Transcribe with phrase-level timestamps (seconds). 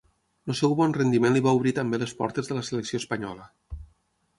[0.53, 3.51] El seu bon rendiment li va obrir també les portes de la selecció espanyola.